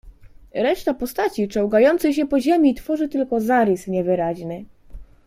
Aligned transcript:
"Reszta 0.53 0.93
postaci, 0.93 1.47
czołgającej 1.47 2.13
się 2.13 2.27
po 2.27 2.39
ziemi, 2.39 2.75
tworzy 2.75 3.09
tylko 3.09 3.39
zarys 3.41 3.87
niewyraźny." 3.87 4.65